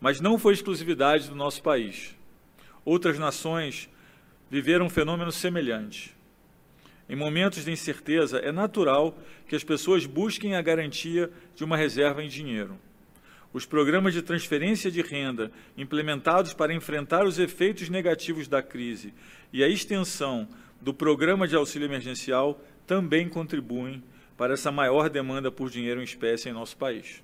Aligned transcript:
mas 0.00 0.20
não 0.20 0.38
foi 0.38 0.54
exclusividade 0.54 1.28
do 1.28 1.36
nosso 1.36 1.62
país. 1.62 2.16
Outras 2.84 3.18
nações 3.18 3.88
viveram 4.50 4.86
um 4.86 4.90
fenômeno 4.90 5.30
semelhante. 5.30 6.16
Em 7.08 7.16
momentos 7.16 7.64
de 7.64 7.70
incerteza, 7.70 8.38
é 8.38 8.52
natural 8.52 9.16
que 9.46 9.56
as 9.56 9.64
pessoas 9.64 10.04
busquem 10.04 10.54
a 10.54 10.62
garantia 10.62 11.30
de 11.54 11.64
uma 11.64 11.76
reserva 11.76 12.22
em 12.22 12.28
dinheiro. 12.28 12.78
Os 13.52 13.64
programas 13.64 14.12
de 14.12 14.20
transferência 14.20 14.90
de 14.90 15.00
renda 15.00 15.50
implementados 15.76 16.52
para 16.52 16.74
enfrentar 16.74 17.24
os 17.24 17.38
efeitos 17.38 17.88
negativos 17.88 18.46
da 18.46 18.62
crise 18.62 19.14
e 19.52 19.64
a 19.64 19.68
extensão 19.68 20.46
do 20.80 20.92
programa 20.92 21.48
de 21.48 21.56
auxílio 21.56 21.86
emergencial 21.86 22.60
também 22.88 23.28
contribuem 23.28 24.02
para 24.34 24.54
essa 24.54 24.72
maior 24.72 25.10
demanda 25.10 25.52
por 25.52 25.68
dinheiro 25.68 26.00
em 26.00 26.04
espécie 26.04 26.48
em 26.48 26.52
nosso 26.52 26.74
país. 26.76 27.22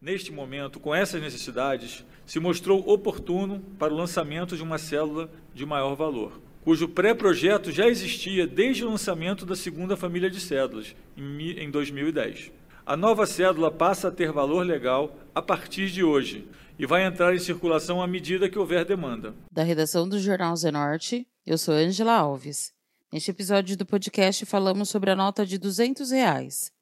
Neste 0.00 0.32
momento, 0.32 0.80
com 0.80 0.94
essas 0.94 1.20
necessidades, 1.20 2.04
se 2.24 2.40
mostrou 2.40 2.80
oportuno 2.88 3.60
para 3.78 3.92
o 3.92 3.96
lançamento 3.96 4.56
de 4.56 4.62
uma 4.62 4.78
célula 4.78 5.30
de 5.54 5.66
maior 5.66 5.94
valor, 5.94 6.40
cujo 6.64 6.88
pré-projeto 6.88 7.70
já 7.70 7.86
existia 7.86 8.46
desde 8.46 8.84
o 8.84 8.90
lançamento 8.90 9.44
da 9.44 9.54
segunda 9.54 9.98
família 9.98 10.30
de 10.30 10.40
cédulas, 10.40 10.96
em 11.16 11.70
2010. 11.70 12.50
A 12.86 12.96
nova 12.96 13.26
cédula 13.26 13.70
passa 13.70 14.08
a 14.08 14.10
ter 14.10 14.32
valor 14.32 14.64
legal 14.64 15.14
a 15.34 15.42
partir 15.42 15.90
de 15.90 16.02
hoje 16.02 16.48
e 16.78 16.86
vai 16.86 17.04
entrar 17.04 17.34
em 17.34 17.38
circulação 17.38 18.02
à 18.02 18.06
medida 18.06 18.48
que 18.48 18.58
houver 18.58 18.84
demanda. 18.84 19.34
Da 19.52 19.62
redação 19.62 20.08
do 20.08 20.18
Jornal 20.18 20.56
Zenorte, 20.56 21.26
eu 21.46 21.58
sou 21.58 21.74
Angela 21.74 22.14
Alves. 22.14 22.72
Neste 23.12 23.30
episódio 23.30 23.76
do 23.76 23.84
podcast 23.84 24.46
falamos 24.46 24.88
sobre 24.88 25.10
a 25.10 25.14
nota 25.14 25.44
de 25.44 25.58
200 25.58 26.10
reais. 26.12 26.72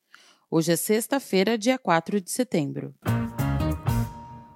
Hoje 0.48 0.70
é 0.70 0.76
sexta-feira, 0.76 1.58
dia 1.58 1.76
4 1.76 2.20
de 2.20 2.30
setembro. 2.30 2.94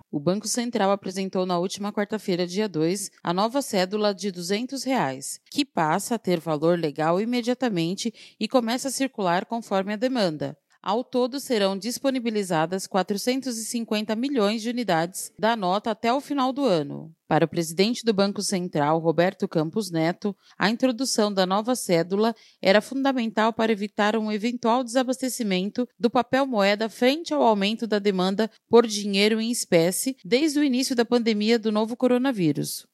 O 0.09 0.21
Banco 0.21 0.47
Central 0.47 0.93
apresentou 0.93 1.45
na 1.45 1.59
última 1.59 1.93
quarta-feira, 1.93 2.47
dia 2.47 2.69
2, 2.69 3.11
a 3.21 3.35
nova 3.35 3.61
cédula 3.61 4.15
de 4.15 4.31
200 4.31 4.85
reais, 4.85 5.41
que 5.51 5.65
passa 5.65 6.15
a 6.15 6.19
ter 6.19 6.39
valor 6.39 6.79
legal 6.79 7.21
imediatamente 7.21 8.15
e 8.39 8.47
começa 8.47 8.87
a 8.87 8.93
circular 8.93 9.45
conforme 9.45 9.95
a 9.95 9.97
demanda. 9.97 10.57
Ao 10.87 11.03
todo, 11.03 11.41
serão 11.41 11.79
disponibilizadas 11.79 12.87
450 12.87 14.15
milhões 14.15 14.61
de 14.61 14.69
unidades 14.69 15.33
da 15.39 15.57
nota 15.57 15.93
até 15.93 16.13
o 16.13 16.21
final 16.21 16.53
do 16.53 16.63
ano. 16.63 17.11
Para 17.27 17.47
o 17.47 17.49
presidente 17.49 18.05
do 18.05 18.13
Banco 18.13 18.43
Central, 18.43 18.99
Roberto 18.99 19.49
Campos 19.49 19.91
Neto, 19.91 20.37
a 20.59 20.69
introdução 20.69 21.33
da 21.33 21.47
nova 21.47 21.75
cédula 21.75 22.35
era 22.61 22.83
fundamental 22.83 23.51
para 23.51 23.73
evitar 23.73 24.15
um 24.15 24.31
eventual 24.31 24.85
desabastecimento 24.85 25.89
do 25.99 26.11
papel 26.11 26.47
moeda 26.47 26.91
frente 26.91 27.33
ao 27.33 27.41
aumento 27.41 27.87
da 27.87 27.99
demanda 27.99 28.51
por 28.69 28.87
dinheiro 28.87 29.41
em 29.41 29.51
espécie 29.51 30.19
desde 30.23 30.59
o 30.59 30.63
início 30.63 30.95
da 30.95 31.07
pandemia 31.07 31.59
do 31.59 31.73
novo 31.73 31.97
coronavírus. 31.97 32.87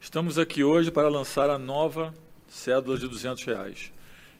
Estamos 0.00 0.38
aqui 0.38 0.64
hoje 0.64 0.90
para 0.90 1.10
lançar 1.10 1.50
a 1.50 1.58
nova 1.58 2.14
cédula 2.48 2.96
de 2.96 3.06
200 3.06 3.44
reais, 3.44 3.92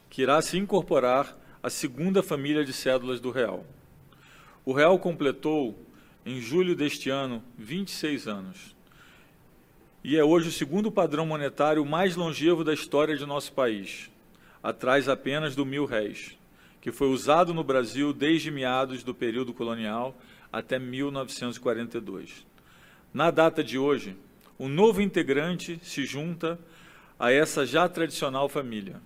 que 0.09 0.23
irá 0.23 0.41
se 0.41 0.57
incorporar 0.57 1.37
a 1.61 1.69
segunda 1.69 2.23
família 2.23 2.63
de 2.63 2.71
cédulas 2.71 3.19
do 3.19 3.31
real. 3.31 3.65
O 4.63 4.71
real 4.71 4.97
completou, 4.97 5.77
em 6.25 6.39
julho 6.39 6.73
deste 6.75 7.09
ano, 7.09 7.43
26 7.57 8.27
anos. 8.27 8.75
E 10.01 10.15
é 10.15 10.23
hoje 10.23 10.47
o 10.47 10.53
segundo 10.53 10.89
padrão 10.89 11.25
monetário 11.25 11.85
mais 11.85 12.15
longevo 12.15 12.63
da 12.63 12.73
história 12.73 13.17
de 13.17 13.25
nosso 13.25 13.51
país, 13.51 14.09
atrás 14.63 15.09
apenas 15.09 15.53
do 15.53 15.65
mil 15.65 15.83
réis, 15.83 16.37
que 16.79 16.93
foi 16.93 17.09
usado 17.09 17.53
no 17.53 17.63
Brasil 17.63 18.13
desde 18.13 18.49
meados 18.49 19.03
do 19.03 19.13
período 19.13 19.53
colonial 19.53 20.15
até 20.51 20.79
1942. 20.79 22.45
Na 23.13 23.31
data 23.31 23.61
de 23.61 23.77
hoje, 23.77 24.15
um 24.57 24.69
novo 24.69 25.01
integrante 25.01 25.77
se 25.83 26.05
junta 26.05 26.57
a 27.19 27.33
essa 27.33 27.65
já 27.65 27.89
tradicional 27.89 28.47
família. 28.47 29.01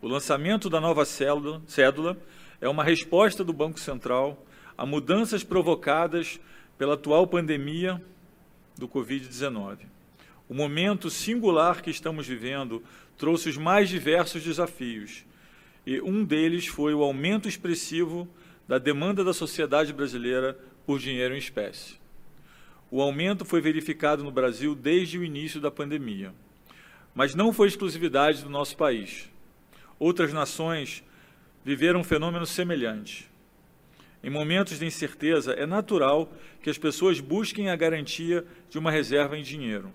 O 0.00 0.08
lançamento 0.08 0.68
da 0.68 0.78
nova 0.78 1.04
cédula, 1.06 2.16
é 2.60 2.68
uma 2.68 2.84
resposta 2.84 3.42
do 3.42 3.52
Banco 3.52 3.80
Central 3.80 4.44
a 4.76 4.84
mudanças 4.84 5.42
provocadas 5.42 6.38
pela 6.76 6.94
atual 6.94 7.26
pandemia 7.26 8.02
do 8.76 8.86
Covid-19. 8.86 9.78
O 10.48 10.54
momento 10.54 11.08
singular 11.08 11.80
que 11.80 11.90
estamos 11.90 12.26
vivendo 12.26 12.82
trouxe 13.16 13.48
os 13.48 13.56
mais 13.56 13.88
diversos 13.88 14.42
desafios, 14.42 15.24
e 15.86 16.00
um 16.00 16.24
deles 16.24 16.66
foi 16.66 16.92
o 16.92 17.02
aumento 17.02 17.48
expressivo 17.48 18.28
da 18.68 18.78
demanda 18.78 19.24
da 19.24 19.32
sociedade 19.32 19.92
brasileira 19.92 20.58
por 20.84 20.98
dinheiro 20.98 21.34
em 21.34 21.38
espécie. 21.38 21.94
O 22.90 23.00
aumento 23.00 23.44
foi 23.44 23.60
verificado 23.62 24.22
no 24.22 24.30
Brasil 24.30 24.74
desde 24.74 25.18
o 25.18 25.24
início 25.24 25.60
da 25.60 25.70
pandemia, 25.70 26.34
mas 27.14 27.34
não 27.34 27.52
foi 27.52 27.68
exclusividade 27.68 28.42
do 28.42 28.50
nosso 28.50 28.76
país. 28.76 29.30
Outras 29.98 30.32
nações 30.32 31.02
viveram 31.64 32.00
um 32.00 32.04
fenômeno 32.04 32.46
semelhante. 32.46 33.28
Em 34.22 34.30
momentos 34.30 34.78
de 34.78 34.86
incerteza, 34.86 35.52
é 35.52 35.66
natural 35.66 36.32
que 36.62 36.70
as 36.70 36.78
pessoas 36.78 37.20
busquem 37.20 37.70
a 37.70 37.76
garantia 37.76 38.44
de 38.68 38.78
uma 38.78 38.90
reserva 38.90 39.38
em 39.38 39.42
dinheiro. 39.42 39.92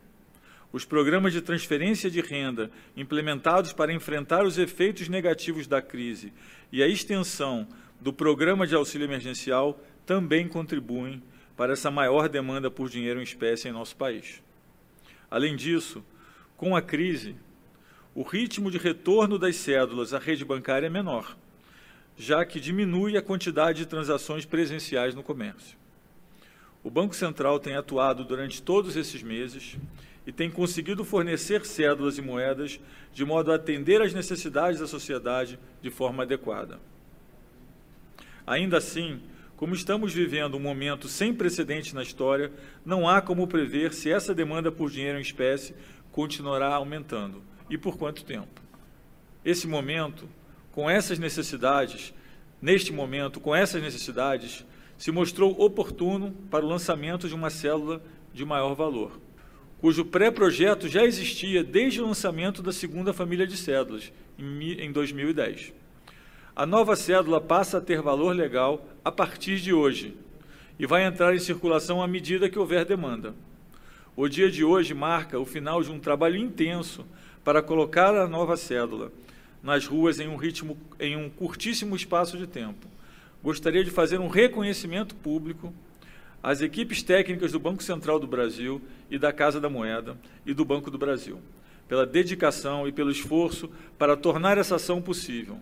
Os 0.72 0.86
programas 0.86 1.34
de 1.34 1.42
transferência 1.42 2.10
de 2.10 2.22
renda 2.22 2.72
implementados 2.96 3.74
para 3.74 3.94
enfrentar 3.94 4.46
os 4.46 4.58
efeitos 4.58 5.10
negativos 5.10 5.68
da 5.68 5.82
crise 5.82 6.32
e 6.72 6.82
a 6.82 6.88
extensão 6.88 7.68
do 8.00 8.14
programa 8.14 8.66
de 8.66 8.74
auxílio 8.74 9.06
emergencial 9.06 9.80
também 10.06 10.48
contribuem 10.48 11.22
para 11.58 11.74
essa 11.74 11.92
maior 11.92 12.30
demanda 12.30 12.72
por 12.72 12.90
dinheiro 12.90 13.20
em 13.20 13.24
espécie 13.24 13.68
em 13.68 13.72
nosso 13.72 13.96
país. 13.96 14.42
Além 15.30 15.56
disso, 15.56 16.04
com 16.56 16.76
a 16.76 16.82
crise, 16.82 17.36
o 18.14 18.24
ritmo 18.24 18.70
de 18.70 18.78
retorno 18.78 19.40
das 19.40 19.56
cédulas 19.56 20.14
à 20.14 20.20
rede 20.20 20.44
bancária 20.44 20.88
é 20.88 20.90
menor, 20.90 21.38
já 22.18 22.46
que 22.46 22.60
diminui 22.60 23.16
a 23.16 23.22
quantidade 23.22 23.80
de 23.80 23.86
transações 23.86 24.46
presenciais 24.46 25.16
no 25.16 25.24
comércio. 25.24 25.78
O 26.84 26.90
Banco 26.90 27.16
Central 27.16 27.60
tem 27.60 27.76
atuado 27.76 28.26
durante 28.26 28.62
todos 28.62 28.98
esses 28.98 29.24
meses 29.24 29.78
e 30.28 30.32
tem 30.32 30.52
conseguido 30.52 31.06
fornecer 31.06 31.66
cédulas 31.66 32.18
e 32.18 32.22
moedas 32.22 32.80
de 33.14 33.24
modo 33.24 33.52
a 33.52 33.56
atender 33.56 34.02
às 34.02 34.14
necessidades 34.14 34.80
da 34.80 34.88
sociedade 34.88 35.58
de 35.82 35.90
forma 35.90 36.24
adequada. 36.24 36.80
Ainda 38.46 38.78
assim, 38.78 39.22
como 39.56 39.74
estamos 39.74 40.14
vivendo 40.14 40.58
um 40.58 40.60
momento 40.60 41.08
sem 41.08 41.34
precedentes 41.34 41.94
na 41.94 42.04
história, 42.04 42.52
não 42.86 43.08
há 43.08 43.22
como 43.22 43.48
prever 43.48 43.94
se 43.94 44.12
essa 44.12 44.34
demanda 44.34 44.72
por 44.72 44.90
dinheiro 44.90 45.18
em 45.18 45.22
espécie 45.22 45.74
continuará 46.12 46.74
aumentando 46.74 47.51
e 47.72 47.78
por 47.78 47.98
quanto 47.98 48.26
tempo. 48.26 48.62
Esse 49.44 49.66
momento, 49.66 50.28
com 50.74 50.90
essas 50.90 51.18
necessidades, 51.18 52.14
neste 52.62 52.92
momento, 52.92 53.40
com 53.40 53.56
essas 53.56 53.82
necessidades, 53.82 54.66
se 54.98 55.10
mostrou 55.10 55.60
oportuno 55.60 56.32
para 56.52 56.66
o 56.66 56.68
lançamento 56.68 57.28
de 57.28 57.34
uma 57.34 57.50
célula 57.50 58.04
de 58.34 58.46
maior 58.46 58.76
valor, 58.76 59.20
cujo 59.80 60.06
pré-projeto 60.06 60.88
já 60.88 61.04
existia 61.04 61.64
desde 61.64 62.02
o 62.02 62.06
lançamento 62.06 62.62
da 62.62 62.72
segunda 62.72 63.14
família 63.14 63.48
de 63.48 63.58
cédulas, 63.58 64.12
em 64.38 64.92
2010. 64.92 65.74
A 66.56 66.66
nova 66.66 66.96
cédula 66.96 67.40
passa 67.40 67.78
a 67.78 67.82
ter 67.82 68.02
valor 68.02 68.36
legal 68.36 68.86
a 69.04 69.12
partir 69.12 69.60
de 69.60 69.74
hoje 69.74 70.16
e 70.78 70.86
vai 70.86 71.06
entrar 71.06 71.34
em 71.34 71.40
circulação 71.40 72.02
à 72.02 72.08
medida 72.08 72.50
que 72.50 72.60
houver 72.60 72.86
demanda. 72.86 73.34
O 74.16 74.28
dia 74.28 74.52
de 74.52 74.64
hoje 74.64 74.94
marca 74.94 75.40
o 75.40 75.46
final 75.46 75.82
de 75.82 75.90
um 75.90 76.00
trabalho 76.00 76.36
intenso 76.36 77.06
para 77.44 77.62
colocar 77.62 78.16
a 78.16 78.28
nova 78.28 78.56
cédula 78.56 79.12
nas 79.64 79.86
ruas 79.86 80.20
em 80.20 80.28
um 80.28 80.36
ritmo 80.36 80.78
em 81.00 81.16
um 81.16 81.30
curtíssimo 81.30 81.96
espaço 81.96 82.38
de 82.38 82.48
tempo. 82.48 82.88
Gostaria 83.44 83.84
de 83.84 83.92
fazer 83.92 84.20
um 84.20 84.28
reconhecimento 84.28 85.16
público 85.16 85.74
às 86.42 86.62
equipes 86.62 87.04
técnicas 87.04 87.52
do 87.52 87.60
Banco 87.60 87.84
Central 87.84 88.20
do 88.20 88.28
Brasil 88.28 88.82
e 89.10 89.18
da 89.18 89.32
Casa 89.32 89.60
da 89.60 89.70
Moeda 89.70 90.18
e 90.46 90.54
do 90.54 90.66
Banco 90.66 90.90
do 90.90 90.98
Brasil, 90.98 91.40
pela 91.88 92.06
dedicação 92.06 92.88
e 92.88 92.92
pelo 92.92 93.12
esforço 93.12 93.70
para 93.98 94.18
tornar 94.18 94.58
essa 94.58 94.76
ação 94.76 95.02
possível. 95.02 95.60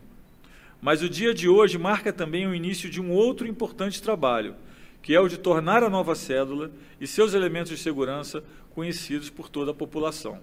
Mas 0.81 1.01
o 1.01 1.09
dia 1.09 1.33
de 1.33 1.49
hoje 1.49 1.77
marca 1.77 2.13
também 2.13 2.47
o 2.47 2.55
início 2.55 2.89
de 2.89 3.01
um 3.01 3.11
outro 3.11 3.45
importante 3.45 4.01
trabalho, 4.01 4.55
que 5.01 5.13
é 5.13 5.19
o 5.19 5.27
de 5.27 5.37
tornar 5.37 5.83
a 5.83 5.89
nova 5.89 6.15
cédula 6.15 6.71
e 6.99 7.07
seus 7.07 7.33
elementos 7.33 7.71
de 7.71 7.77
segurança 7.77 8.43
conhecidos 8.73 9.29
por 9.29 9.49
toda 9.49 9.71
a 9.71 9.73
população. 9.73 10.39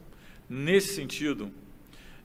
Nesse 0.49 0.95
sentido, 0.95 1.51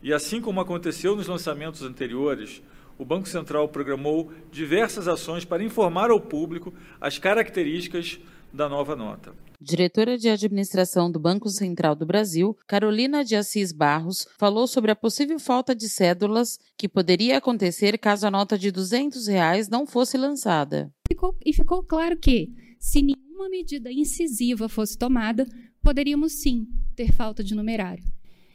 e 0.04 0.14
assim 0.14 0.42
como 0.42 0.60
aconteceu 0.60 1.16
nos 1.16 1.28
lançamentos 1.28 1.82
anteriores, 1.82 2.62
o 2.98 3.06
Banco 3.06 3.28
Central 3.28 3.68
programou 3.70 4.32
diversas 4.52 5.08
ações 5.08 5.44
para 5.44 5.64
informar 5.64 6.12
ao 6.12 6.20
público 6.20 6.74
as 7.00 7.18
características 7.18 8.20
da 8.54 8.70
nova 8.70 8.96
nota. 8.96 9.34
Diretora 9.60 10.18
de 10.18 10.28
Administração 10.28 11.12
do 11.12 11.20
Banco 11.20 11.48
Central 11.50 11.96
do 11.96 12.06
Brasil, 12.06 12.58
Carolina 12.68 13.24
de 13.24 13.36
Assis 13.36 13.72
Barros, 13.72 14.28
falou 14.40 14.66
sobre 14.66 14.90
a 14.90 14.96
possível 14.96 15.40
falta 15.40 15.76
de 15.76 15.88
cédulas 15.88 16.60
que 16.76 16.90
poderia 16.90 17.38
acontecer 17.38 17.98
caso 18.00 18.26
a 18.26 18.32
nota 18.32 18.58
de 18.58 18.72
200 18.72 19.28
reais 19.28 19.70
não 19.70 19.86
fosse 19.86 20.18
lançada. 20.18 20.92
Ficou, 21.08 21.38
e 21.46 21.54
ficou 21.54 21.84
claro 21.84 22.18
que, 22.18 22.50
se 22.80 23.04
nenhuma 23.04 23.50
medida 23.50 23.92
incisiva 23.92 24.68
fosse 24.68 24.98
tomada, 24.98 25.46
poderíamos 25.82 26.34
sim 26.34 26.68
ter 26.96 27.12
falta 27.12 27.44
de 27.44 27.56
numerário 27.56 28.04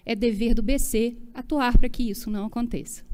é 0.07 0.15
dever 0.15 0.55
do 0.55 0.63
BC 0.63 1.17
atuar 1.35 1.77
para 1.77 1.89
que 1.89 2.09
isso 2.09 2.31
não 2.31 2.47
aconteça. 2.47 3.05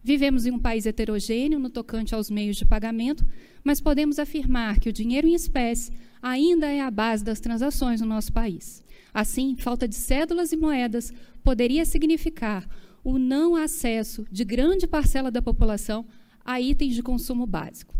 Vivemos 0.00 0.46
em 0.46 0.52
um 0.52 0.58
país 0.58 0.86
heterogêneo 0.86 1.58
no 1.58 1.68
tocante 1.68 2.14
aos 2.14 2.30
meios 2.30 2.56
de 2.56 2.64
pagamento, 2.64 3.26
mas 3.64 3.80
podemos 3.80 4.20
afirmar 4.20 4.78
que 4.78 4.88
o 4.88 4.92
dinheiro 4.92 5.26
em 5.26 5.34
espécie 5.34 5.92
ainda 6.22 6.66
é 6.66 6.80
a 6.80 6.90
base 6.90 7.24
das 7.24 7.40
transações 7.40 8.00
no 8.00 8.06
nosso 8.06 8.32
país. 8.32 8.82
Assim, 9.12 9.56
falta 9.56 9.88
de 9.88 9.96
cédulas 9.96 10.52
e 10.52 10.56
moedas 10.56 11.12
poderia 11.42 11.84
significar 11.84 12.66
o 13.02 13.18
não 13.18 13.56
acesso 13.56 14.24
de 14.30 14.44
grande 14.44 14.86
parcela 14.86 15.30
da 15.30 15.42
população 15.42 16.06
a 16.44 16.60
itens 16.60 16.94
de 16.94 17.02
consumo 17.02 17.44
básico. 17.44 17.94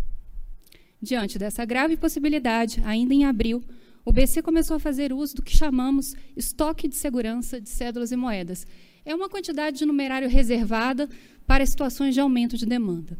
Diante 1.02 1.38
dessa 1.38 1.64
grave 1.64 1.96
possibilidade, 1.96 2.80
ainda 2.84 3.12
em 3.12 3.24
abril, 3.24 3.62
o 4.08 4.12
BC 4.12 4.40
começou 4.40 4.74
a 4.74 4.80
fazer 4.80 5.12
uso 5.12 5.36
do 5.36 5.42
que 5.42 5.54
chamamos 5.54 6.16
estoque 6.34 6.88
de 6.88 6.96
segurança 6.96 7.60
de 7.60 7.68
cédulas 7.68 8.10
e 8.10 8.16
moedas. 8.16 8.66
É 9.04 9.14
uma 9.14 9.28
quantidade 9.28 9.76
de 9.76 9.84
numerário 9.84 10.30
reservada 10.30 11.10
para 11.46 11.66
situações 11.66 12.14
de 12.14 12.20
aumento 12.20 12.56
de 12.56 12.64
demanda. 12.64 13.18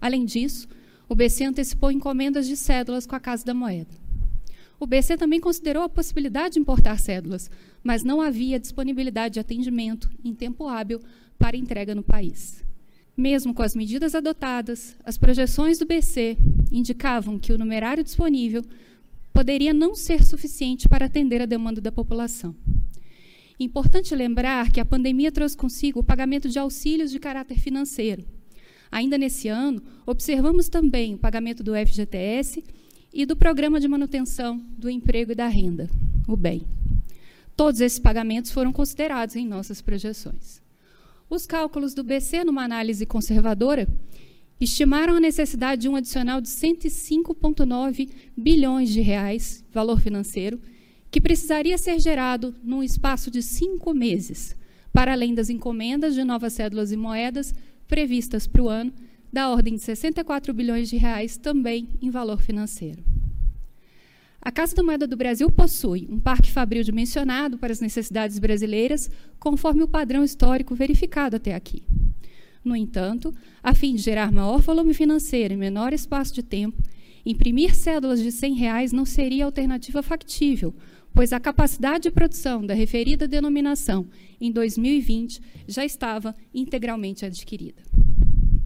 Além 0.00 0.24
disso, 0.24 0.66
o 1.08 1.14
BC 1.14 1.44
antecipou 1.44 1.92
encomendas 1.92 2.48
de 2.48 2.56
cédulas 2.56 3.06
com 3.06 3.14
a 3.14 3.20
Casa 3.20 3.44
da 3.44 3.54
Moeda. 3.54 3.94
O 4.80 4.84
BC 4.84 5.16
também 5.16 5.38
considerou 5.38 5.84
a 5.84 5.88
possibilidade 5.88 6.54
de 6.54 6.60
importar 6.60 6.98
cédulas, 6.98 7.48
mas 7.84 8.02
não 8.02 8.20
havia 8.20 8.58
disponibilidade 8.58 9.34
de 9.34 9.40
atendimento 9.40 10.10
em 10.24 10.34
tempo 10.34 10.66
hábil 10.66 11.00
para 11.38 11.56
entrega 11.56 11.94
no 11.94 12.02
país. 12.02 12.64
Mesmo 13.16 13.54
com 13.54 13.62
as 13.62 13.76
medidas 13.76 14.12
adotadas, 14.12 14.96
as 15.04 15.16
projeções 15.16 15.78
do 15.78 15.86
BC 15.86 16.36
indicavam 16.72 17.38
que 17.38 17.52
o 17.52 17.58
numerário 17.58 18.02
disponível 18.02 18.64
poderia 19.36 19.74
não 19.74 19.94
ser 19.94 20.24
suficiente 20.24 20.88
para 20.88 21.04
atender 21.04 21.42
a 21.42 21.46
demanda 21.46 21.78
da 21.78 21.92
população. 21.92 22.56
Importante 23.60 24.14
lembrar 24.14 24.72
que 24.72 24.80
a 24.80 24.84
pandemia 24.84 25.30
trouxe 25.30 25.54
consigo 25.54 26.00
o 26.00 26.02
pagamento 26.02 26.48
de 26.48 26.58
auxílios 26.58 27.10
de 27.10 27.18
caráter 27.18 27.60
financeiro. 27.60 28.24
Ainda 28.90 29.18
nesse 29.18 29.46
ano, 29.46 29.82
observamos 30.06 30.70
também 30.70 31.12
o 31.12 31.18
pagamento 31.18 31.62
do 31.62 31.74
FGTS 31.74 32.64
e 33.12 33.26
do 33.26 33.36
Programa 33.36 33.78
de 33.78 33.86
Manutenção 33.86 34.56
do 34.78 34.88
Emprego 34.88 35.32
e 35.32 35.34
da 35.34 35.48
Renda, 35.48 35.86
o 36.26 36.34
BEM. 36.34 36.62
Todos 37.54 37.82
esses 37.82 37.98
pagamentos 37.98 38.50
foram 38.50 38.72
considerados 38.72 39.36
em 39.36 39.46
nossas 39.46 39.82
projeções. 39.82 40.62
Os 41.28 41.44
cálculos 41.44 41.92
do 41.92 42.02
BC, 42.02 42.42
numa 42.42 42.64
análise 42.64 43.04
conservadora, 43.04 43.86
estimaram 44.60 45.16
a 45.16 45.20
necessidade 45.20 45.82
de 45.82 45.88
um 45.88 45.96
adicional 45.96 46.40
de 46.40 46.48
105,9 46.48 48.08
bilhões 48.36 48.90
de 48.90 49.00
reais, 49.00 49.64
valor 49.72 50.00
financeiro, 50.00 50.60
que 51.10 51.20
precisaria 51.20 51.76
ser 51.78 52.00
gerado 52.00 52.54
num 52.62 52.82
espaço 52.82 53.30
de 53.30 53.42
cinco 53.42 53.94
meses, 53.94 54.56
para 54.92 55.12
além 55.12 55.34
das 55.34 55.50
encomendas 55.50 56.14
de 56.14 56.24
novas 56.24 56.54
cédulas 56.54 56.90
e 56.90 56.96
moedas 56.96 57.54
previstas 57.86 58.46
para 58.46 58.62
o 58.62 58.68
ano, 58.68 58.92
da 59.32 59.50
ordem 59.50 59.74
de 59.74 59.82
64 59.82 60.52
bilhões 60.54 60.88
de 60.88 60.96
reais, 60.96 61.36
também 61.36 61.88
em 62.00 62.10
valor 62.10 62.40
financeiro. 62.40 63.04
A 64.40 64.50
Casa 64.52 64.76
da 64.76 64.82
Moeda 64.82 65.06
do 65.06 65.16
Brasil 65.16 65.50
possui 65.50 66.06
um 66.08 66.20
parque 66.20 66.50
fabril 66.50 66.84
dimensionado 66.84 67.58
para 67.58 67.72
as 67.72 67.80
necessidades 67.80 68.38
brasileiras, 68.38 69.10
conforme 69.40 69.82
o 69.82 69.88
padrão 69.88 70.22
histórico 70.22 70.74
verificado 70.74 71.36
até 71.36 71.54
aqui. 71.54 71.82
No 72.66 72.74
entanto, 72.74 73.32
a 73.62 73.72
fim 73.72 73.94
de 73.94 74.02
gerar 74.02 74.32
maior 74.32 74.60
volume 74.60 74.92
financeiro 74.92 75.54
em 75.54 75.56
menor 75.56 75.92
espaço 75.92 76.34
de 76.34 76.42
tempo, 76.42 76.82
imprimir 77.24 77.76
cédulas 77.76 78.20
de 78.20 78.32
100 78.32 78.54
reais 78.54 78.92
não 78.92 79.04
seria 79.04 79.44
alternativa 79.44 80.02
factível, 80.02 80.74
pois 81.14 81.32
a 81.32 81.38
capacidade 81.38 82.02
de 82.02 82.10
produção 82.10 82.66
da 82.66 82.74
referida 82.74 83.28
denominação 83.28 84.08
em 84.40 84.50
2020 84.50 85.40
já 85.68 85.84
estava 85.84 86.34
integralmente 86.52 87.24
adquirida. 87.24 87.80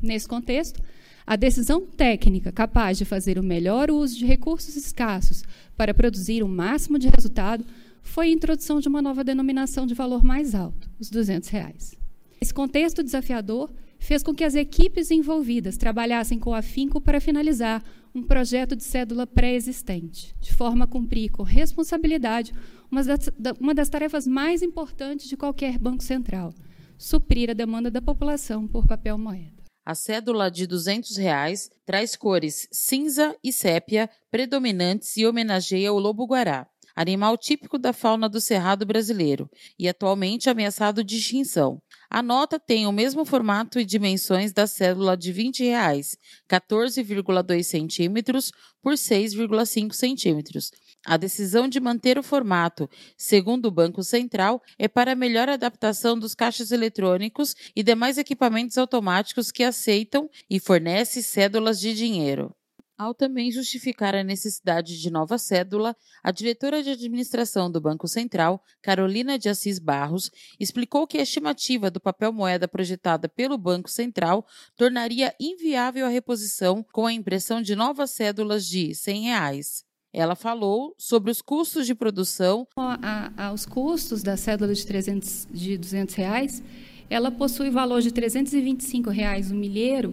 Nesse 0.00 0.26
contexto, 0.26 0.80
a 1.26 1.36
decisão 1.36 1.84
técnica 1.84 2.50
capaz 2.50 2.96
de 2.96 3.04
fazer 3.04 3.38
o 3.38 3.42
melhor 3.42 3.90
uso 3.90 4.16
de 4.16 4.24
recursos 4.24 4.76
escassos 4.76 5.42
para 5.76 5.92
produzir 5.92 6.42
o 6.42 6.48
máximo 6.48 6.98
de 6.98 7.10
resultado 7.10 7.66
foi 8.02 8.28
a 8.28 8.32
introdução 8.32 8.80
de 8.80 8.88
uma 8.88 9.02
nova 9.02 9.22
denominação 9.22 9.86
de 9.86 9.92
valor 9.92 10.24
mais 10.24 10.54
alto, 10.54 10.88
os 10.98 11.10
200 11.10 11.50
reais. 11.50 12.00
Esse 12.40 12.54
contexto 12.54 13.02
desafiador 13.02 13.70
fez 14.00 14.22
com 14.22 14.34
que 14.34 14.42
as 14.42 14.54
equipes 14.54 15.10
envolvidas 15.10 15.76
trabalhassem 15.76 16.38
com 16.38 16.52
afinco 16.54 17.00
para 17.00 17.20
finalizar 17.20 17.84
um 18.12 18.22
projeto 18.22 18.74
de 18.74 18.82
cédula 18.82 19.26
pré-existente, 19.26 20.34
de 20.40 20.52
forma 20.52 20.84
a 20.84 20.88
cumprir 20.88 21.30
com 21.30 21.44
responsabilidade 21.44 22.52
uma 22.90 23.04
das, 23.04 23.30
uma 23.60 23.74
das 23.74 23.88
tarefas 23.88 24.26
mais 24.26 24.62
importantes 24.62 25.28
de 25.28 25.36
qualquer 25.36 25.78
banco 25.78 26.02
central, 26.02 26.52
suprir 26.98 27.50
a 27.50 27.54
demanda 27.54 27.90
da 27.90 28.02
população 28.02 28.66
por 28.66 28.86
papel 28.86 29.16
moeda. 29.16 29.60
A 29.84 29.94
cédula 29.94 30.50
de 30.50 30.66
200 30.66 31.16
reais 31.16 31.70
traz 31.86 32.16
cores 32.16 32.68
cinza 32.72 33.36
e 33.42 33.52
sépia 33.52 34.10
predominantes 34.30 35.16
e 35.16 35.26
homenageia 35.26 35.92
o 35.92 35.98
lobo-guará, 35.98 36.66
animal 36.94 37.38
típico 37.38 37.78
da 37.78 37.92
fauna 37.92 38.28
do 38.28 38.40
cerrado 38.40 38.84
brasileiro 38.84 39.48
e 39.78 39.88
atualmente 39.88 40.50
ameaçado 40.50 41.02
de 41.02 41.16
extinção. 41.16 41.80
A 42.12 42.24
nota 42.24 42.58
tem 42.58 42.88
o 42.88 42.92
mesmo 42.92 43.24
formato 43.24 43.78
e 43.78 43.84
dimensões 43.84 44.52
da 44.52 44.66
cédula 44.66 45.16
de 45.16 45.32
20 45.32 45.62
reais, 45.62 46.16
14,2 46.50 47.62
centímetros 47.62 48.50
por 48.82 48.94
6,5 48.94 49.92
centímetros. 49.92 50.72
A 51.06 51.16
decisão 51.16 51.68
de 51.68 51.78
manter 51.78 52.18
o 52.18 52.22
formato, 52.22 52.90
segundo 53.16 53.66
o 53.66 53.70
Banco 53.70 54.02
Central, 54.02 54.60
é 54.76 54.88
para 54.88 55.14
melhor 55.14 55.48
adaptação 55.48 56.18
dos 56.18 56.34
caixas 56.34 56.72
eletrônicos 56.72 57.54
e 57.76 57.82
demais 57.82 58.18
equipamentos 58.18 58.76
automáticos 58.76 59.52
que 59.52 59.62
aceitam 59.62 60.28
e 60.50 60.58
fornecem 60.58 61.22
cédulas 61.22 61.78
de 61.78 61.94
dinheiro. 61.94 62.52
Ao 63.00 63.14
também 63.14 63.50
justificar 63.50 64.14
a 64.14 64.22
necessidade 64.22 65.00
de 65.00 65.10
nova 65.10 65.38
cédula, 65.38 65.96
a 66.22 66.30
diretora 66.30 66.82
de 66.82 66.90
administração 66.90 67.72
do 67.72 67.80
Banco 67.80 68.06
Central, 68.06 68.62
Carolina 68.82 69.38
de 69.38 69.48
Assis 69.48 69.78
Barros, 69.78 70.30
explicou 70.60 71.06
que 71.06 71.16
a 71.16 71.22
estimativa 71.22 71.90
do 71.90 71.98
papel 71.98 72.30
moeda 72.30 72.68
projetada 72.68 73.26
pelo 73.26 73.56
Banco 73.56 73.88
Central 73.88 74.46
tornaria 74.76 75.34
inviável 75.40 76.04
a 76.04 76.10
reposição 76.10 76.84
com 76.92 77.06
a 77.06 77.12
impressão 77.14 77.62
de 77.62 77.74
novas 77.74 78.10
cédulas 78.10 78.66
de 78.66 78.94
100 78.94 79.22
reais. 79.22 79.82
Ela 80.12 80.34
falou 80.34 80.94
sobre 80.98 81.30
os 81.30 81.40
custos 81.40 81.86
de 81.86 81.94
produção. 81.94 82.68
A, 82.76 83.46
a, 83.46 83.52
os 83.54 83.64
custos 83.64 84.22
da 84.22 84.36
cédula 84.36 84.74
de, 84.74 84.86
300, 84.86 85.48
de 85.50 85.78
200 85.78 86.14
reais, 86.16 86.62
ela 87.08 87.30
possui 87.30 87.70
valor 87.70 88.02
de 88.02 88.12
325 88.12 89.08
reais 89.08 89.50
o 89.50 89.54
milheiro 89.54 90.12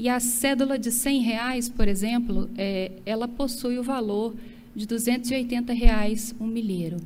e 0.00 0.08
a 0.08 0.18
cédula 0.18 0.78
de 0.78 0.90
100 0.90 1.20
reais, 1.20 1.68
por 1.68 1.86
exemplo, 1.86 2.48
é, 2.56 2.90
ela 3.04 3.28
possui 3.28 3.78
o 3.78 3.82
valor 3.82 4.34
de 4.74 4.86
280 4.86 5.74
reais 5.74 6.34
um 6.40 6.46
milheiro. 6.46 6.96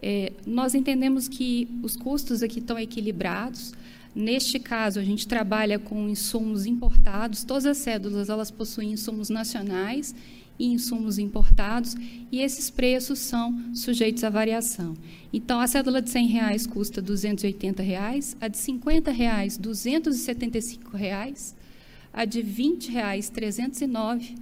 É, 0.00 0.32
nós 0.46 0.72
entendemos 0.72 1.26
que 1.26 1.66
os 1.82 1.96
custos 1.96 2.40
aqui 2.40 2.60
estão 2.60 2.78
equilibrados. 2.78 3.74
Neste 4.14 4.60
caso, 4.60 5.00
a 5.00 5.02
gente 5.02 5.26
trabalha 5.26 5.80
com 5.80 6.08
insumos 6.08 6.64
importados. 6.64 7.42
Todas 7.42 7.66
as 7.66 7.78
cédulas 7.78 8.28
elas 8.28 8.52
possuem 8.52 8.92
insumos 8.92 9.28
nacionais 9.28 10.14
e 10.56 10.66
insumos 10.66 11.18
importados, 11.18 11.96
e 12.30 12.40
esses 12.40 12.70
preços 12.70 13.18
são 13.18 13.74
sujeitos 13.74 14.22
à 14.22 14.30
variação. 14.30 14.94
Então, 15.32 15.60
a 15.60 15.66
cédula 15.66 16.00
de 16.00 16.12
R$ 16.12 16.26
reais 16.26 16.68
custa 16.68 17.02
280 17.02 17.82
reais, 17.82 18.36
a 18.40 18.46
de 18.46 18.58
50 18.58 19.10
reais, 19.10 19.56
275 19.56 20.96
reais, 20.96 21.54
a 22.12 22.24
de 22.24 22.42
20 22.42 22.90
reais, 22.90 23.30
309, 23.30 24.36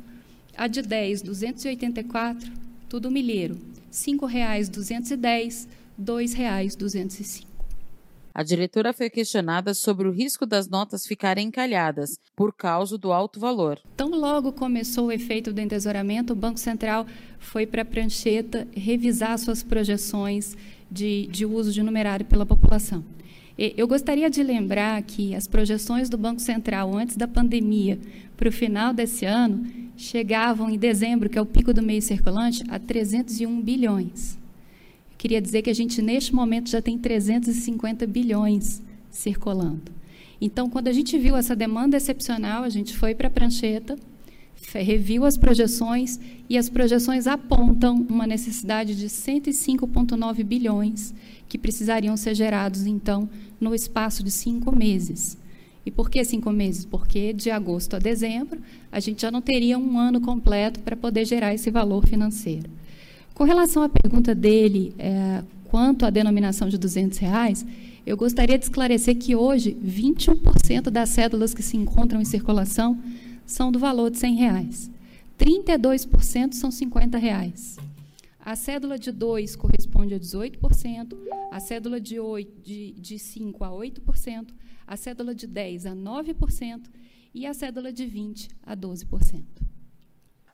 a 0.57 0.67
de 0.67 0.83
10, 0.83 1.23
284, 1.23 2.51
tudo 2.89 3.11
milheiro, 3.11 3.59
5 3.91 4.27
reais, 4.27 4.69
210, 4.69 5.69
R$ 5.99 6.35
reais, 6.35 6.77
205. 6.77 7.57
A 8.39 8.43
diretora 8.43 8.93
foi 8.93 9.09
questionada 9.09 9.73
sobre 9.73 10.07
o 10.07 10.13
risco 10.13 10.45
das 10.45 10.69
notas 10.69 11.07
ficarem 11.07 11.49
encalhadas 11.49 12.19
por 12.37 12.53
causa 12.55 12.99
do 12.99 13.11
alto 13.11 13.41
valor. 13.41 13.81
Tão 13.97 14.11
logo 14.11 14.53
começou 14.53 15.07
o 15.07 15.13
efeito 15.13 15.55
do 15.55 15.61
entesouramento, 15.61 16.35
o 16.35 16.37
Banco 16.37 16.61
Central 16.61 17.07
foi 17.39 17.67
para 17.67 17.81
a 17.81 17.85
prancheta 17.85 18.69
revisar 18.77 19.39
suas 19.39 19.63
projeções 19.63 20.55
de, 20.91 21.27
de 21.29 21.47
uso 21.47 21.73
de 21.73 21.83
numerário 21.83 22.27
pela 22.27 22.45
população. 22.45 23.03
Eu 23.59 23.89
gostaria 23.89 24.29
de 24.29 24.43
lembrar 24.43 25.01
que 25.03 25.35
as 25.35 25.47
projeções 25.47 26.11
do 26.11 26.19
Banco 26.19 26.41
Central 26.41 26.95
antes 26.95 27.17
da 27.17 27.27
pandemia 27.27 27.99
para 28.37 28.51
o 28.51 28.53
final 28.53 28.93
desse 28.93 29.25
ano 29.25 29.67
chegavam 29.97 30.69
em 30.69 30.77
dezembro, 30.77 31.31
que 31.31 31.39
é 31.39 31.41
o 31.41 31.47
pico 31.47 31.73
do 31.73 31.83
meio 31.83 32.03
circulante, 32.03 32.63
a 32.69 32.79
301 32.79 33.63
bilhões. 33.63 34.39
Queria 35.17 35.41
dizer 35.41 35.63
que 35.63 35.71
a 35.71 35.75
gente, 35.75 36.03
neste 36.03 36.35
momento, 36.35 36.69
já 36.69 36.83
tem 36.83 36.99
350 36.99 38.07
bilhões 38.07 38.83
circulando. 39.11 39.91
Então, 40.39 40.69
quando 40.69 40.89
a 40.89 40.93
gente 40.93 41.19
viu 41.19 41.35
essa 41.35 41.57
demanda 41.57 41.97
excepcional, 41.97 42.63
a 42.63 42.69
gente 42.69 42.95
foi 42.95 43.15
para 43.15 43.29
a 43.29 43.31
prancheta, 43.31 43.97
reviu 44.75 45.25
as 45.25 45.37
projeções 45.37 46.19
e 46.49 46.59
as 46.59 46.69
projeções 46.69 47.27
apontam 47.27 48.07
uma 48.09 48.27
necessidade 48.27 48.95
de 48.95 49.07
105,9 49.07 50.43
bilhões 50.45 51.15
que 51.49 51.57
precisariam 51.59 52.17
ser 52.17 52.35
gerados, 52.35 52.87
então, 52.87 53.29
no 53.61 53.75
espaço 53.75 54.23
de 54.23 54.31
cinco 54.31 54.75
meses. 54.75 55.39
E 55.85 55.91
por 55.91 56.11
que 56.11 56.25
cinco 56.25 56.51
meses? 56.51 56.85
Porque 56.85 57.33
de 57.33 57.49
agosto 57.49 57.95
a 57.95 57.99
dezembro 58.01 58.61
a 58.91 58.99
gente 58.99 59.23
já 59.23 59.31
não 59.31 59.41
teria 59.41 59.79
um 59.79 59.99
ano 59.99 60.21
completo 60.21 60.81
para 60.81 60.97
poder 60.97 61.25
gerar 61.25 61.55
esse 61.55 61.71
valor 61.71 62.05
financeiro. 62.05 62.69
Com 63.33 63.45
relação 63.45 63.83
à 63.85 63.89
pergunta 63.89 64.35
dele, 64.35 64.93
é, 64.99 65.45
quanto 65.67 66.05
à 66.05 66.11
denominação 66.11 66.69
de 66.69 66.77
200 66.77 67.19
reais, 67.19 67.65
eu 68.05 68.17
gostaria 68.17 68.59
de 68.59 68.65
esclarecer 68.65 69.17
que 69.17 69.37
hoje 69.37 69.77
21% 69.85 70.91
das 70.91 71.11
cédulas 71.11 71.55
que 71.55 71.63
se 71.63 71.77
encontram 71.77 72.21
em 72.21 72.25
circulação 72.25 72.99
são 73.47 73.71
do 73.71 73.79
valor 73.79 74.11
de 74.11 74.19
100 74.19 74.35
reais. 74.35 74.91
32% 75.39 76.55
são 76.55 76.71
50 76.71 77.17
reais. 77.19 77.77
A 78.41 78.55
cédula 78.55 78.99
de 78.99 79.11
2 79.11 79.57
corresponde 79.57 80.15
a 80.15 80.21
18%, 80.21 81.17
a 81.51 81.61
cédula 81.61 82.01
de, 82.01 82.21
8, 82.21 82.63
de, 82.63 82.93
de 82.93 83.19
5 83.19 83.65
a 83.65 83.71
8%, 83.71 84.49
a 84.87 84.97
cédula 84.97 85.35
de 85.35 85.47
10 85.47 85.87
a 85.87 85.95
9% 85.95 86.83
e 87.35 87.47
a 87.47 87.53
cédula 87.53 87.93
de 87.93 88.07
20 88.07 88.49
a 88.63 88.77
12%. 88.77 89.43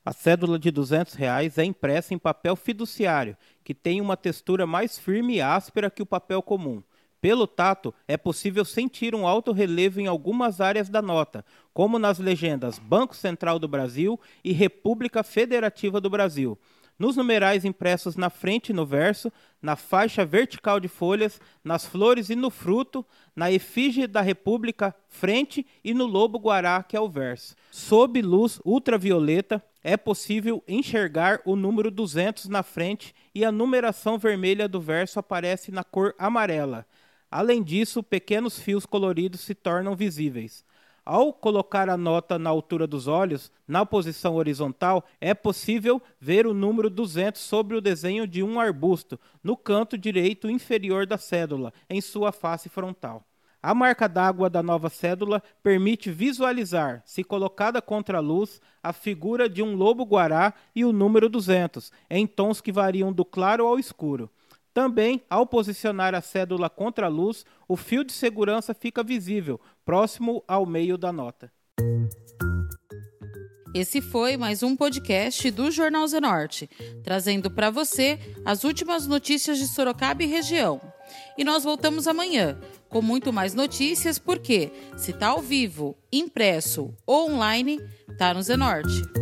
A 0.05 0.13
cédula 0.13 0.59
de 0.59 0.71
200 0.71 1.15
reais 1.15 1.59
é 1.59 1.65
impressa 1.65 2.13
em 2.13 2.19
papel 2.19 2.57
fiduciário, 2.57 3.37
que 3.63 3.73
tem 3.73 4.01
uma 4.01 4.17
textura 4.17 4.67
mais 4.67 4.99
firme 4.99 5.37
e 5.37 5.41
áspera 5.41 5.91
que 5.91 6.03
o 6.03 6.07
papel 6.07 6.43
comum. 6.43 6.83
Pelo 7.23 7.47
tato, 7.47 7.95
é 8.09 8.17
possível 8.17 8.65
sentir 8.65 9.15
um 9.15 9.29
alto 9.29 9.53
relevo 9.53 10.01
em 10.01 10.09
algumas 10.09 10.61
áreas 10.61 10.89
da 10.89 11.01
nota, 11.01 11.45
como 11.73 11.97
nas 11.97 12.19
legendas 12.19 12.81
Banco 12.81 13.15
Central 13.15 13.61
do 13.61 13.69
Brasil 13.69 14.19
e 14.43 14.51
República 14.51 15.23
Federativa 15.23 16.01
do 16.01 16.11
Brasil. 16.11 16.59
Nos 16.99 17.15
numerais 17.17 17.65
impressos 17.65 18.17
na 18.17 18.29
frente 18.29 18.71
e 18.71 18.73
no 18.73 18.85
verso, 18.85 19.33
na 19.63 19.77
faixa 19.77 20.25
vertical 20.25 20.81
de 20.81 20.89
folhas, 20.89 21.41
nas 21.63 21.87
flores 21.87 22.29
e 22.29 22.35
no 22.35 22.51
fruto, 22.51 23.07
na 23.37 23.53
efígie 23.53 24.09
da 24.09 24.21
República 24.21 24.93
frente 25.09 25.65
e 25.85 25.95
no 25.95 26.07
lobo 26.07 26.41
guará, 26.41 26.83
que 26.83 26.97
é 26.97 27.01
o 27.01 27.09
verso. 27.09 27.55
Sob 27.71 28.21
luz 28.21 28.61
ultravioleta, 28.65 29.65
é 29.81 29.97
possível 29.97 30.63
enxergar 30.67 31.41
o 31.45 31.55
número 31.55 31.89
200 31.89 32.49
na 32.49 32.65
frente 32.65 33.15
e 33.33 33.45
a 33.45 33.53
numeração 33.53 34.19
vermelha 34.19 34.69
do 34.69 34.81
verso 34.81 35.21
aparece 35.21 35.71
na 35.71 35.85
cor 35.85 36.17
amarela. 36.19 36.85
Além 37.33 37.63
disso, 37.63 38.03
pequenos 38.03 38.59
fios 38.59 38.85
coloridos 38.85 39.41
se 39.41 39.55
tornam 39.55 39.97
visíveis. 39.97 40.63
Ao 41.03 41.33
colocar 41.33 41.89
a 41.89 41.97
nota 41.97 42.39
na 42.39 42.51
altura 42.51 42.87
dos 42.87 43.09
olhos, 43.09 43.51
na 43.67 43.87
posição 43.87 44.37
horizontal, 44.37 45.03
é 45.19 45.33
possível 45.33 46.01
ver 46.21 46.47
o 46.47 46.53
número 46.53 46.91
200 46.91 47.41
sobre 47.41 47.75
o 47.75 47.81
desenho 47.81 48.27
de 48.27 48.43
um 48.43 48.61
arbusto, 48.61 49.19
no 49.43 49.57
canto 49.57 49.97
direito 49.97 50.51
inferior 50.51 51.07
da 51.07 51.17
cédula, 51.17 51.73
em 51.89 52.03
sua 52.03 52.33
face 52.33 52.69
frontal. 52.69 53.25
A 53.63 53.75
marca 53.75 54.07
d'água 54.07 54.51
da 54.51 54.63
nova 54.63 54.91
cédula 54.91 55.43
permite 55.63 56.11
visualizar, 56.11 57.03
se 57.07 57.25
colocada 57.25 57.81
contra 57.81 58.19
a 58.19 58.21
luz, 58.21 58.61
a 58.83 58.93
figura 58.93 59.49
de 59.49 59.63
um 59.63 59.75
lobo-guará 59.75 60.53
e 60.75 60.85
o 60.85 60.93
número 60.93 61.31
200, 61.31 61.91
em 62.11 62.27
tons 62.27 62.61
que 62.61 62.71
variam 62.71 63.11
do 63.11 63.25
claro 63.25 63.67
ao 63.67 63.79
escuro. 63.79 64.29
Também, 64.75 65.23
ao 65.29 65.47
posicionar 65.47 66.15
a 66.15 66.23
cédula 66.23 66.71
contra 66.71 67.07
a 67.07 67.11
luz, 67.11 67.45
o 67.69 67.77
fio 67.77 68.03
de 68.03 68.13
segurança 68.13 68.73
fica 68.73 69.03
visível, 69.03 69.61
próximo 69.85 70.43
ao 70.49 70.65
meio 70.65 70.97
da 70.97 71.13
nota. 71.13 71.53
Esse 73.75 74.03
foi 74.03 74.37
mais 74.37 74.63
um 74.63 74.77
podcast 74.77 75.51
do 75.51 75.71
Jornal 75.71 76.07
Zenorte, 76.07 76.69
trazendo 77.03 77.51
para 77.51 77.71
você 77.71 78.19
as 78.45 78.65
últimas 78.65 79.07
notícias 79.07 79.59
de 79.59 79.67
Sorocaba 79.67 80.23
e 80.23 80.27
região. 80.27 80.81
E 81.37 81.45
nós 81.45 81.65
voltamos 81.65 82.07
amanhã 82.07 82.59
com 82.89 83.01
muito 83.01 83.33
mais 83.33 83.55
notícias, 83.55 84.19
porque 84.19 84.71
se 84.97 85.13
tá 85.13 85.29
ao 85.29 85.41
vivo, 85.41 85.97
impresso 86.13 86.95
ou 87.07 87.31
online, 87.31 87.79
tá 88.19 88.35
no 88.35 88.43
Zenorte. 88.43 89.22